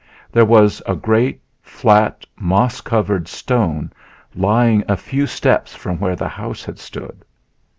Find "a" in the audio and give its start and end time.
0.87-0.95, 4.87-4.97